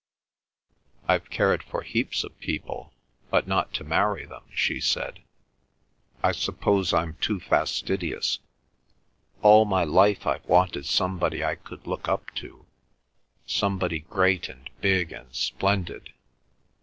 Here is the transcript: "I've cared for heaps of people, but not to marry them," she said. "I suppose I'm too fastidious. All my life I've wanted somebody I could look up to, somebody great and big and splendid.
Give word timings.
"I've 1.07 1.29
cared 1.29 1.61
for 1.61 1.83
heaps 1.83 2.23
of 2.23 2.35
people, 2.39 2.91
but 3.29 3.47
not 3.47 3.71
to 3.75 3.83
marry 3.83 4.25
them," 4.25 4.41
she 4.51 4.79
said. 4.79 5.19
"I 6.23 6.31
suppose 6.31 6.91
I'm 6.91 7.17
too 7.21 7.39
fastidious. 7.39 8.39
All 9.43 9.63
my 9.65 9.83
life 9.83 10.25
I've 10.25 10.45
wanted 10.47 10.87
somebody 10.87 11.43
I 11.45 11.53
could 11.53 11.85
look 11.85 12.07
up 12.09 12.31
to, 12.37 12.65
somebody 13.45 13.99
great 13.99 14.49
and 14.49 14.67
big 14.81 15.11
and 15.11 15.27
splendid. 15.35 16.11